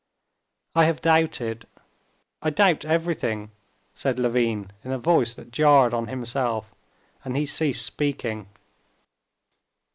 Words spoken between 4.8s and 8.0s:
in a voice that jarred on himself, and he ceased